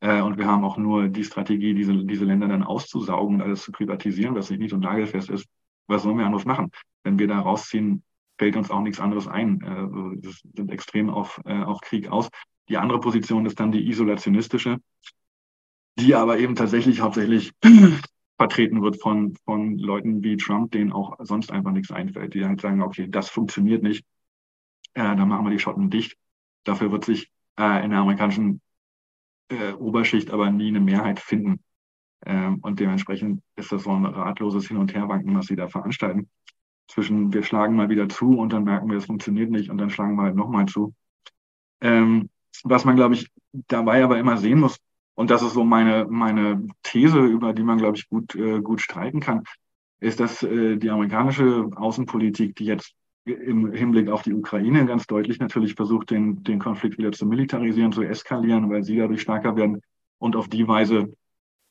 [0.00, 3.62] Äh, und wir haben auch nur die Strategie, diese, diese Länder dann auszusaugen und alles
[3.62, 5.46] zu privatisieren, was nicht und nagelfest ist.
[5.86, 6.70] Was sollen wir anderes machen?
[7.02, 8.02] Wenn wir da rausziehen,
[8.38, 9.60] fällt uns auch nichts anderes ein.
[9.62, 12.28] Äh, wir sind extrem auf, äh, auf Krieg aus.
[12.68, 14.78] Die andere Position ist dann die isolationistische,
[15.98, 17.52] die aber eben tatsächlich hauptsächlich
[18.38, 22.60] vertreten wird von, von Leuten wie Trump, denen auch sonst einfach nichts einfällt, die halt
[22.60, 24.04] sagen, okay, das funktioniert nicht,
[24.94, 26.16] äh, dann machen wir die Schotten dicht.
[26.64, 28.60] Dafür wird sich äh, in der amerikanischen
[29.48, 31.60] äh, Oberschicht aber nie eine Mehrheit finden.
[32.26, 36.30] Ähm, und dementsprechend ist das so ein ratloses Hin- und Herwanken, was sie da veranstalten.
[36.88, 39.90] Zwischen wir schlagen mal wieder zu und dann merken wir, es funktioniert nicht und dann
[39.90, 40.94] schlagen wir halt nochmal zu.
[41.80, 42.28] Ähm,
[42.62, 43.30] was man, glaube ich,
[43.68, 44.78] dabei aber immer sehen muss,
[45.14, 48.80] und das ist so meine, meine These, über die man, glaube ich, gut, äh, gut
[48.80, 49.44] streiten kann,
[50.00, 52.94] ist, dass äh, die amerikanische Außenpolitik, die jetzt
[53.24, 57.92] im Hinblick auf die Ukraine ganz deutlich natürlich versucht, den, den Konflikt wieder zu militarisieren,
[57.92, 59.80] zu eskalieren, weil sie dadurch stärker werden
[60.18, 61.14] und auf die Weise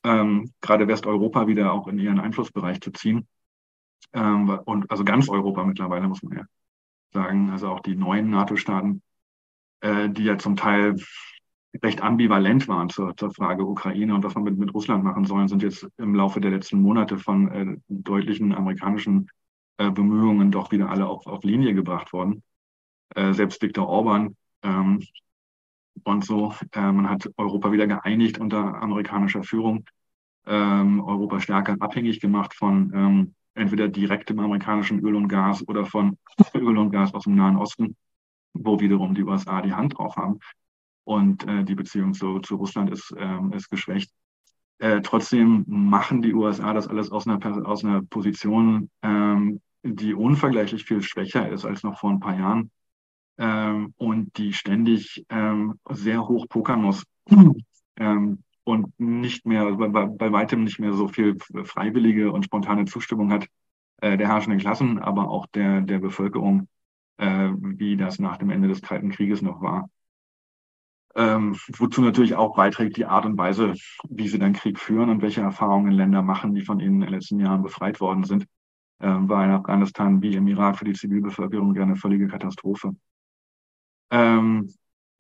[0.04, 3.28] ähm, gerade Westeuropa wieder auch in ihren Einflussbereich zu ziehen.
[4.14, 6.46] Ähm, und also ganz Europa mittlerweile, muss man ja
[7.14, 9.02] sagen, also auch die neuen NATO-Staaten,
[9.82, 10.96] äh, die ja zum Teil
[11.82, 15.48] recht ambivalent waren zur, zur Frage Ukraine und was man mit, mit Russland machen soll,
[15.48, 19.30] sind jetzt im Laufe der letzten Monate von äh, deutlichen amerikanischen
[19.78, 22.44] äh, Bemühungen doch wieder alle auf, auf Linie gebracht worden.
[23.16, 25.04] Äh, selbst Viktor Orban ähm,
[26.04, 26.54] und so.
[26.74, 29.86] Äh, man hat Europa wieder geeinigt unter amerikanischer Führung,
[30.46, 36.18] ähm, Europa stärker abhängig gemacht von ähm, entweder direktem amerikanischen Öl und Gas oder von
[36.56, 37.96] Öl und Gas aus dem Nahen Osten,
[38.54, 40.40] wo wiederum die USA die Hand drauf haben.
[41.06, 44.12] Und äh, die Beziehung zu, zu Russland ist, ähm, ist geschwächt.
[44.80, 50.86] Äh, trotzdem machen die USA das alles aus einer, aus einer Position, ähm, die unvergleichlich
[50.86, 52.72] viel schwächer ist als noch vor ein paar Jahren.
[53.38, 57.04] Ähm, und die ständig ähm, sehr hoch pokern muss.
[57.96, 63.32] Ähm, und nicht mehr, bei, bei weitem nicht mehr so viel freiwillige und spontane Zustimmung
[63.32, 63.48] hat
[63.98, 66.68] äh, der herrschenden Klassen, aber auch der, der Bevölkerung,
[67.18, 69.90] äh, wie das nach dem Ende des Kalten Krieges noch war.
[71.16, 73.74] Ähm, wozu natürlich auch beiträgt die Art und Weise,
[74.10, 77.10] wie sie den Krieg führen und welche Erfahrungen Länder machen, die von ihnen in den
[77.10, 78.48] letzten Jahren befreit worden sind,
[79.00, 82.96] ähm, war in Afghanistan wie im Irak für die Zivilbevölkerung eine völlige Katastrophe.
[84.10, 84.74] Ähm,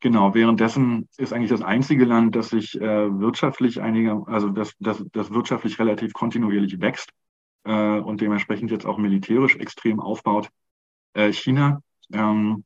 [0.03, 5.03] genau, währenddessen ist eigentlich das einzige Land, das sich äh, wirtschaftlich einiger, also das, das,
[5.13, 7.09] das wirtschaftlich relativ kontinuierlich wächst
[7.63, 10.49] äh, und dementsprechend jetzt auch militärisch extrem aufbaut,
[11.13, 11.81] äh, China.
[12.11, 12.65] Ähm,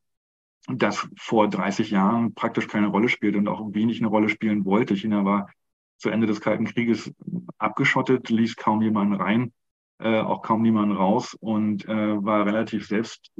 [0.67, 4.95] das vor 30 Jahren praktisch keine Rolle spielt und auch wenig eine Rolle spielen wollte.
[4.95, 5.49] China war
[5.97, 7.13] zu Ende des Kalten Krieges
[7.59, 9.53] abgeschottet, ließ kaum jemanden rein,
[9.99, 13.31] äh, auch kaum niemanden raus und äh, war relativ selbst,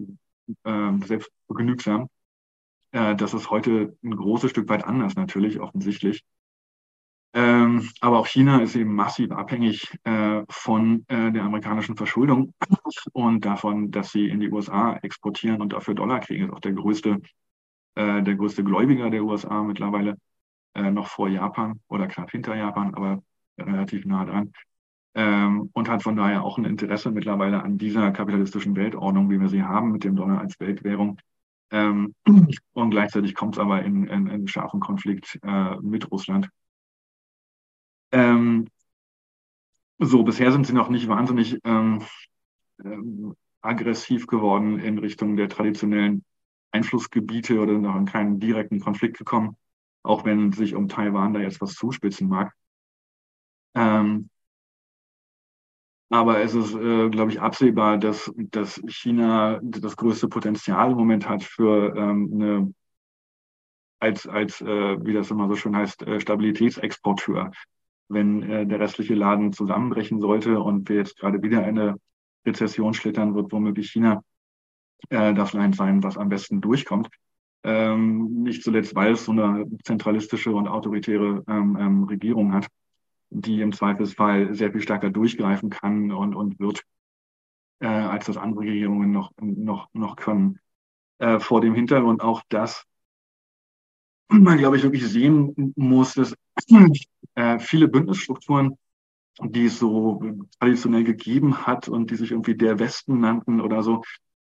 [0.63, 2.10] äh, selbstgenügsam.
[2.97, 6.23] Äh, das ist heute ein großes Stück weit anders natürlich, offensichtlich.
[7.33, 12.53] Ähm, aber auch China ist eben massiv abhängig äh, von äh, der amerikanischen Verschuldung
[13.13, 16.45] und davon, dass sie in die USA exportieren und dafür Dollar kriegen.
[16.45, 17.21] Ist auch der größte,
[17.95, 20.17] äh, der größte Gläubiger der USA mittlerweile,
[20.73, 23.21] äh, noch vor Japan oder knapp hinter Japan, aber
[23.60, 24.53] relativ nah dran.
[25.13, 29.49] Ähm, und hat von daher auch ein Interesse mittlerweile an dieser kapitalistischen Weltordnung, wie wir
[29.49, 31.19] sie haben, mit dem Dollar als Weltwährung,
[31.71, 32.15] Ähm,
[32.73, 36.49] und gleichzeitig kommt es aber in, in, in scharfen Konflikt äh, mit Russland.
[38.12, 38.67] Ähm,
[39.99, 42.03] so, bisher sind sie noch nicht wahnsinnig ähm,
[42.84, 46.23] ähm, aggressiv geworden in Richtung der traditionellen
[46.71, 49.58] Einflussgebiete oder noch in keinen direkten Konflikt gekommen,
[50.03, 52.53] auch wenn sich um Taiwan da jetzt was zuspitzen mag.
[53.75, 54.30] Ähm,
[56.10, 61.28] aber es ist, äh, glaube ich, absehbar, dass, dass China das größte Potenzial im Moment
[61.28, 62.74] hat für ähm, eine,
[64.00, 67.52] als, als äh, wie das immer so schön heißt, äh, Stabilitätsexporteur.
[68.10, 71.98] Wenn äh, der restliche Laden zusammenbrechen sollte und wir jetzt gerade wieder eine
[72.46, 74.24] Rezession schlittern, wird womöglich China
[75.10, 77.10] äh, das Land sein, was am besten durchkommt.
[77.63, 82.67] Ähm, nicht zuletzt, weil es so eine zentralistische und autoritäre ähm, ähm, Regierung hat
[83.30, 86.84] die im Zweifelsfall sehr viel stärker durchgreifen kann und, und wird,
[87.80, 90.60] äh, als das andere Regierungen noch, noch, noch können.
[91.20, 92.86] Äh, vor dem Hintergrund auch, dass
[94.30, 96.36] man, glaube ich, wirklich sehen muss, dass
[97.36, 98.78] äh, viele Bündnisstrukturen,
[99.42, 100.22] die es so
[100.60, 104.02] traditionell gegeben hat und die sich irgendwie der Westen nannten oder so,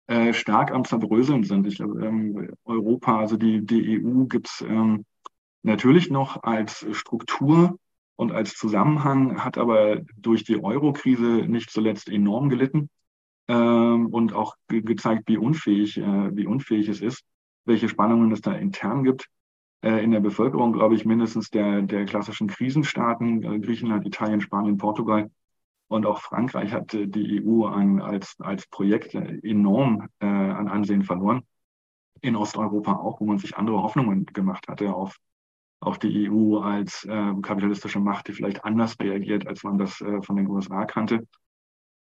[0.07, 1.67] äh, stark am Zerbröseln sind.
[1.67, 5.05] Ich glaube, ähm, Europa, also die, die EU gibt es ähm,
[5.63, 7.77] natürlich noch als Struktur,
[8.17, 12.89] und als Zusammenhang hat aber durch die Euro-Krise nicht zuletzt enorm gelitten
[13.47, 17.23] ähm, und auch ge gezeigt, wie unfähig, äh, wie unfähig es ist,
[17.65, 19.27] welche Spannungen es da intern gibt.
[19.83, 24.77] Äh, in der Bevölkerung, glaube ich, mindestens der, der klassischen Krisenstaaten, äh, Griechenland, Italien, Spanien,
[24.77, 25.29] Portugal
[25.87, 31.43] und auch Frankreich hat die EU an, als, als Projekt enorm äh, an Ansehen verloren.
[32.21, 35.17] In Osteuropa auch, wo man sich andere Hoffnungen gemacht hatte auf
[35.79, 40.21] auch die EU als äh, kapitalistische Macht, die vielleicht anders reagiert, als man das äh,
[40.21, 41.27] von den USA kannte.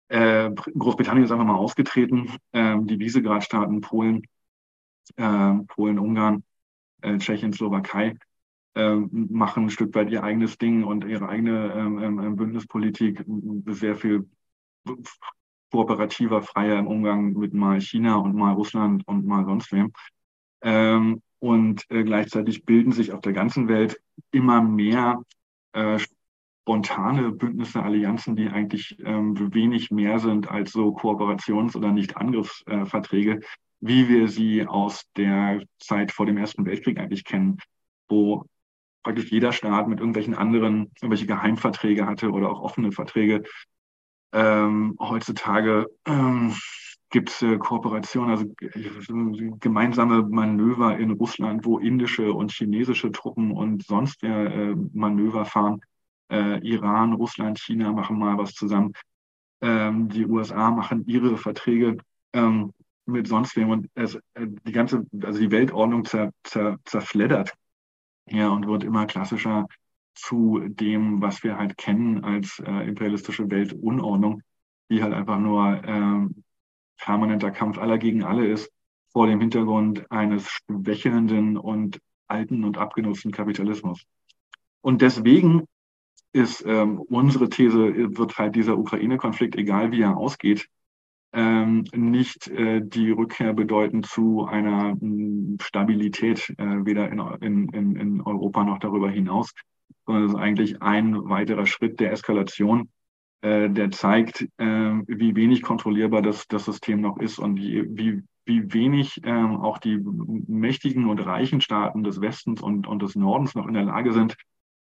[0.08, 2.30] Äh, Großbritannien ist einfach mal ausgetreten.
[2.52, 4.22] Ähm, die Visegrad-Staaten, Polen,
[5.16, 6.44] ähm, Polen, Ungarn,
[7.02, 8.16] äh, Tschechien, Slowakei,
[8.76, 13.24] ähm, machen ein Stück weit ihr eigenes Ding und ihre eigene Bündnispolitik
[13.66, 14.28] sehr viel
[15.70, 19.92] kooperativer, freier im Umgang mit mal China und mal Russland und mal sonst wem.
[20.62, 25.22] Ähm, und äh, gleichzeitig bilden sich auf der ganzen Welt immer mehr
[25.74, 33.40] äh, spontane Bündnisse, Allianzen, die eigentlich ähm, wenig mehr sind als so Kooperations- oder Nicht-Angriffsverträge,
[33.80, 37.58] wie wir sie aus der Zeit vor dem Ersten Weltkrieg eigentlich kennen,
[38.08, 38.46] wo
[39.02, 43.42] praktisch jeder Staat mit irgendwelchen anderen, irgendwelche Geheimverträge hatte oder auch offene Verträge.
[44.32, 46.54] Ähm, heutzutage ähm,
[47.14, 53.52] gibt es äh, Kooperationen, also äh, gemeinsame Manöver in Russland, wo indische und chinesische Truppen
[53.52, 55.80] und sonst wer äh, Manöver fahren.
[56.28, 58.94] Äh, Iran, Russland, China machen mal was zusammen.
[59.60, 61.98] Ähm, die USA machen ihre Verträge
[62.32, 62.72] ähm,
[63.06, 67.54] mit sonst wem und es, äh, die ganze, also die Weltordnung zer, zer, zerfleddert
[68.26, 69.68] ja, und wird immer klassischer
[70.16, 74.42] zu dem, was wir halt kennen als imperialistische Weltunordnung,
[74.88, 76.43] die halt einfach nur ähm,
[76.98, 78.70] permanenter Kampf aller gegen alle ist,
[79.12, 84.04] vor dem Hintergrund eines schwächelnden und alten und abgenutzten Kapitalismus.
[84.80, 85.64] Und deswegen
[86.32, 90.68] ist ähm, unsere These, wird halt dieser Ukraine-Konflikt, egal wie er ausgeht,
[91.32, 98.20] ähm, nicht äh, die Rückkehr bedeuten zu einer mh, Stabilität, äh, weder in, in, in
[98.20, 99.52] Europa noch darüber hinaus,
[100.06, 102.88] sondern es ist eigentlich ein weiterer Schritt der Eskalation
[103.44, 104.66] der zeigt, äh,
[105.06, 109.76] wie wenig kontrollierbar das, das System noch ist und wie, wie, wie wenig äh, auch
[109.76, 114.12] die mächtigen und reichen Staaten des Westens und, und des Nordens noch in der Lage
[114.12, 114.36] sind,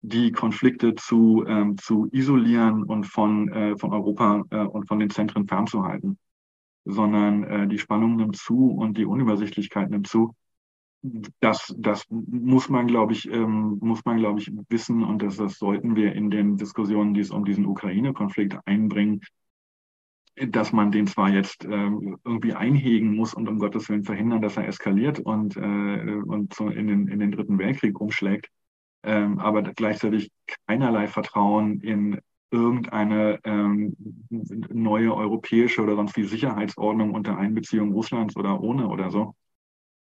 [0.01, 5.09] die Konflikte zu, ähm, zu isolieren und von, äh, von Europa äh, und von den
[5.09, 6.17] Zentren fernzuhalten,
[6.83, 10.33] sondern äh, die Spannung nimmt zu und die Unübersichtlichkeit nimmt zu
[11.01, 15.57] das, das muss man, glaube ich, ähm, muss man, glaube ich, wissen und das, das
[15.57, 19.21] sollten wir in den Diskussionen, die es um diesen Ukraine-Konflikt einbringen,
[20.35, 24.57] dass man den zwar jetzt ähm, irgendwie einhegen muss und um Gottes Willen verhindern, dass
[24.57, 28.49] er eskaliert und, äh, und so in, den, in den Dritten Weltkrieg umschlägt,
[29.03, 30.31] ähm, aber gleichzeitig
[30.67, 32.19] keinerlei Vertrauen in
[32.51, 33.95] irgendeine ähm,
[34.29, 39.35] neue europäische oder sonst wie Sicherheitsordnung unter Einbeziehung Russlands oder ohne oder so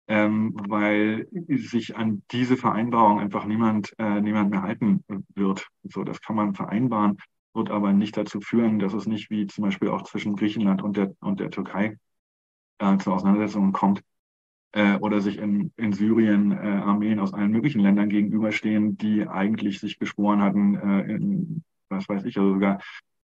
[0.07, 5.03] ähm, weil sich an diese Vereinbarung einfach niemand, äh, niemand mehr halten
[5.35, 5.67] wird.
[5.83, 7.17] So, das kann man vereinbaren,
[7.53, 10.97] wird aber nicht dazu führen, dass es nicht wie zum Beispiel auch zwischen Griechenland und
[10.97, 11.97] der, und der Türkei
[12.79, 14.01] äh, zu Auseinandersetzungen kommt
[14.73, 19.79] äh, oder sich in, in Syrien äh, Armeen aus allen möglichen Ländern gegenüberstehen, die eigentlich
[19.79, 22.79] sich geschworen hatten, äh, in, was weiß ich, also sogar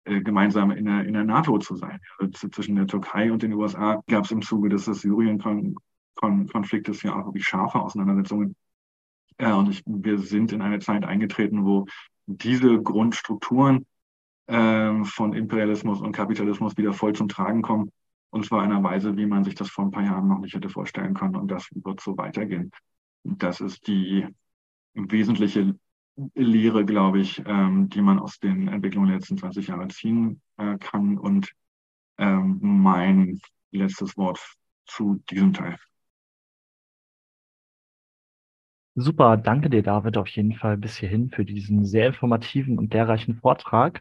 [0.05, 2.01] äh, gemeinsam in der, in der NATO zu sein.
[2.19, 5.39] Also zwischen der Türkei und den USA gab es im Zuge des Syrien
[6.17, 8.57] Konflikt ist ja auch wirklich scharfe Auseinandersetzungen.
[9.39, 11.87] Äh, und ich, wir sind in eine Zeit eingetreten, wo
[12.27, 13.87] diese Grundstrukturen
[14.47, 17.93] äh, von Imperialismus und Kapitalismus wieder voll zum Tragen kommen.
[18.31, 20.55] Und zwar in einer Weise, wie man sich das vor ein paar Jahren noch nicht
[20.55, 21.37] hätte vorstellen können.
[21.37, 22.71] Und das wird so weitergehen.
[23.23, 24.27] Das ist die
[24.95, 25.77] wesentliche
[26.35, 30.77] Lehre, glaube ich, ähm, die man aus den Entwicklungen der letzten 20 Jahre ziehen äh,
[30.79, 31.19] kann.
[31.19, 31.53] Und
[32.19, 34.41] ähm, mein letztes Wort
[34.87, 35.77] zu diesem Teil.
[38.99, 43.37] Super, danke dir, David, auf jeden Fall bis hierhin für diesen sehr informativen und lehrreichen
[43.37, 44.01] Vortrag.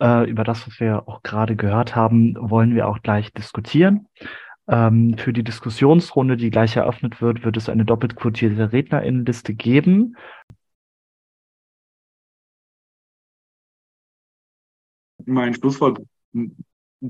[0.00, 4.08] Äh, über das, was wir auch gerade gehört haben, wollen wir auch gleich diskutieren.
[4.66, 10.16] Ähm, für die Diskussionsrunde, die gleich eröffnet wird, wird es eine doppelt quotierte Rednerinnenliste geben.
[15.26, 16.00] Mein Schlusswort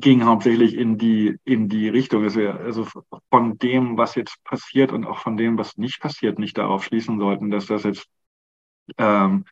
[0.01, 2.87] ging hauptsächlich in die, in die Richtung, dass wir also
[3.31, 7.21] von dem, was jetzt passiert und auch von dem, was nicht passiert, nicht darauf schließen
[7.21, 8.07] sollten, dass das jetzt
[8.99, 9.45] ähm,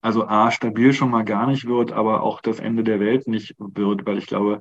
[0.00, 3.54] also A, stabil schon mal gar nicht wird, aber auch das Ende der Welt nicht
[3.58, 4.60] wird, weil ich glaube,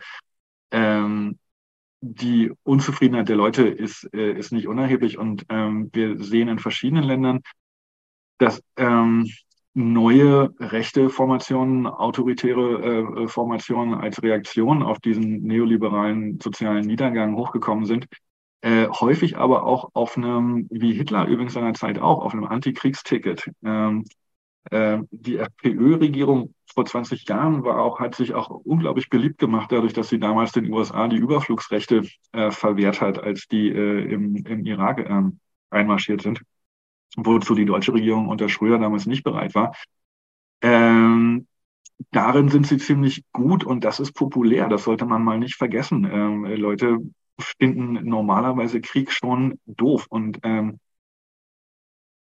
[0.72, 1.40] ähm,
[2.02, 5.18] die Unzufriedenheit der Leute ist, äh, ist nicht unerheblich.
[5.18, 7.42] Und ähm, wir sehen in verschiedenen Ländern,
[8.38, 9.28] dass ähm,
[9.76, 18.08] neue rechte Formationen, autoritäre äh, Formationen als Reaktion auf diesen neoliberalen sozialen Niedergang hochgekommen sind.
[18.62, 23.52] Äh, häufig aber auch auf einem, wie Hitler übrigens seiner Zeit auch, auf einem Antikriegsticket.
[23.64, 24.06] Ähm,
[24.72, 29.94] äh, die FPÖ-Regierung vor 20 Jahren war auch, hat sich auch unglaublich beliebt gemacht, dadurch,
[29.94, 34.66] dass sie damals den USA die Überflugsrechte äh, verwehrt hat, als die äh, im, im
[34.66, 36.42] Irak ähm, einmarschiert sind
[37.18, 39.76] wozu die deutsche Regierung unter Schröder damals nicht bereit war.
[40.62, 41.48] Ähm,
[42.12, 44.68] darin sind sie ziemlich gut und das ist populär.
[44.70, 46.06] Das sollte man mal nicht vergessen.
[46.12, 47.00] Ähm, Leute
[47.40, 50.80] finden normalerweise Krieg schon doof und ähm,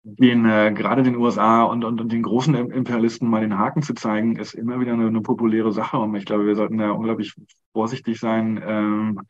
[0.04, 3.94] den äh, gerade den USA und, und, und den großen Imperialisten mal den Haken zu
[3.94, 5.96] zeigen, ist immer wieder eine, eine populäre Sache.
[5.98, 7.34] Und ich glaube, wir sollten da unglaublich
[7.72, 9.20] vorsichtig sein, ähm,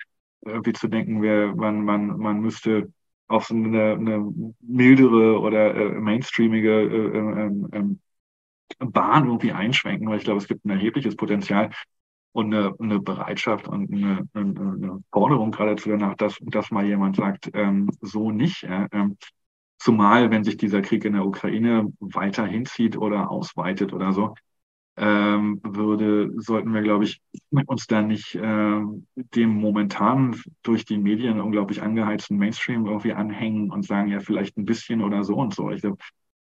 [0.45, 2.93] irgendwie zu denken, wer, man, man, man müsste
[3.27, 8.01] auf eine, eine mildere oder äh, mainstreamige äh, ähm,
[8.79, 11.71] Bahn irgendwie einschwenken, weil ich glaube, es gibt ein erhebliches Potenzial
[12.33, 17.51] und eine, eine Bereitschaft und eine, eine, Forderung geradezu danach, dass, dass mal jemand sagt,
[17.55, 18.65] ähm, so nicht.
[18.65, 19.17] Äh, ähm,
[19.79, 24.35] zumal, wenn sich dieser Krieg in der Ukraine weiter hinzieht oder ausweitet oder so,
[24.97, 27.21] ähm, würde, sollten wir, glaube ich,
[27.67, 28.81] uns da nicht äh,
[29.35, 34.65] dem momentan durch die Medien unglaublich angeheizten Mainstream irgendwie anhängen und sagen, ja, vielleicht ein
[34.65, 35.71] bisschen oder so und so.
[35.71, 35.99] Ich glaube,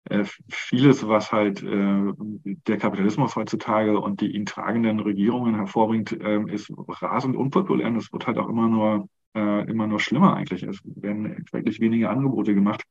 [0.05, 2.13] äh, vieles, was halt äh,
[2.67, 8.13] der Kapitalismus heutzutage und die ihn tragenden Regierungen hervorbringt, äh, ist rasend unpopulär und es
[8.13, 10.65] wird halt auch immer nur, äh, immer nur schlimmer eigentlich.
[10.65, 12.83] Es werden wirklich weniger Angebote gemacht.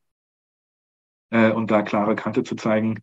[1.29, 2.99] Äh, und da klare Kante zu zeigen,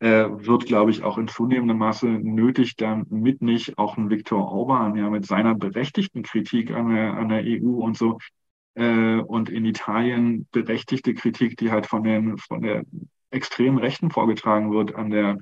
[0.00, 5.10] wird, glaube ich, auch in zunehmendem Maße nötig, damit nicht auch ein Viktor Orban ja
[5.10, 8.16] mit seiner berechtigten Kritik an der, an der EU und so
[8.74, 12.84] äh, und in Italien berechtigte Kritik, die halt von, den, von der
[13.30, 15.38] extremen Rechten vorgetragen wird an der,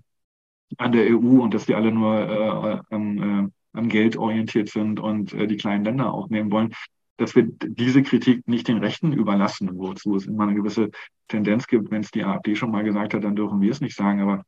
[0.77, 5.01] an der EU und dass die alle nur äh, an, äh, an Geld orientiert sind
[5.01, 6.75] und äh, die kleinen Länder aufnehmen wollen,
[7.19, 10.91] dass wir diese Kritik nicht den Rechten überlassen, wozu es immer eine gewisse
[11.27, 11.91] Tendenz gibt.
[11.91, 14.23] Wenn es die AfD schon mal gesagt hat, dann dürfen wir es nicht sagen.
[14.23, 14.45] Aber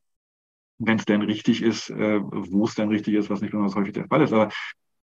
[0.78, 3.92] wenn es denn richtig ist, äh, wo es denn richtig ist, was nicht besonders häufig
[3.92, 4.33] der Fall ist.
[4.33, 4.50] Aber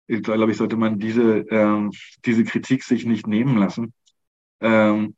[0.08, 1.92] ich glaube, ich sollte man diese, ähm,
[2.24, 3.94] diese Kritik sich nicht nehmen lassen.
[4.62, 5.16] Ähm,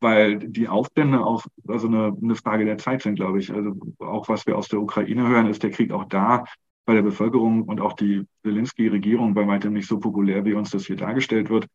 [0.00, 3.52] weil die Aufstände auch also eine, eine Frage der Zeit sind, glaube ich.
[3.52, 6.44] Also auch was wir aus der Ukraine hören, ist der Krieg auch da
[6.86, 10.86] bei der Bevölkerung und auch die Zelensky-Regierung bei weitem nicht so populär, wie uns das
[10.86, 11.66] hier dargestellt wird.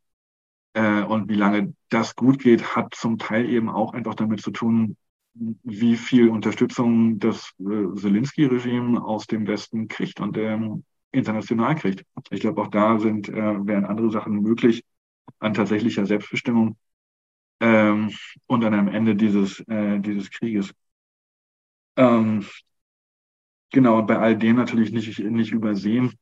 [0.74, 4.52] Äh, und wie lange das gut geht, hat zum Teil eben auch einfach damit zu
[4.52, 4.96] tun,
[5.34, 10.38] wie viel Unterstützung das äh, Zelensky-Regime aus dem Westen kriegt und
[11.12, 12.06] international kriegt.
[12.30, 14.84] Ich glaube, auch da sind, äh, wären andere Sachen möglich
[15.40, 16.78] an tatsächlicher Selbstbestimmung
[17.60, 18.12] ähm,
[18.48, 20.74] und an einem Ende dieses, dieses Krieges.
[21.98, 22.46] Ähm,
[23.72, 26.14] Genau, und bei all dem natürlich nicht, nicht übersehen,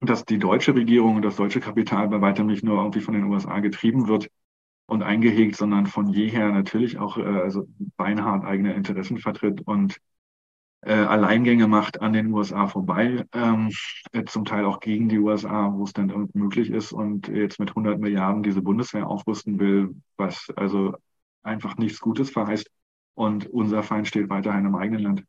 [0.00, 3.24] dass die deutsche Regierung und das deutsche Kapital bei weitem nicht nur irgendwie von den
[3.24, 4.28] USA getrieben wird
[4.86, 9.98] und eingehegt, sondern von jeher natürlich auch äh, also beinhart eigene Interessen vertritt und
[10.82, 13.70] äh, Alleingänge macht an den USA vorbei, ähm,
[14.12, 17.70] äh, zum Teil auch gegen die USA, wo es dann möglich ist und jetzt mit
[17.70, 20.94] 100 Milliarden diese Bundeswehr aufrüsten will, was also
[21.42, 22.70] einfach nichts Gutes verheißt.
[23.14, 25.24] Und unser Feind steht weiterhin im eigenen Land.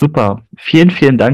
[0.00, 0.40] Super.
[0.56, 1.28] Vielen, vielen Dank.